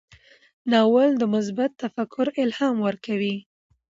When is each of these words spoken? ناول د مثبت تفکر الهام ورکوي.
ناول 0.71 1.09
د 1.17 1.23
مثبت 1.33 1.71
تفکر 1.83 2.25
الهام 2.43 2.75
ورکوي. 2.87 3.35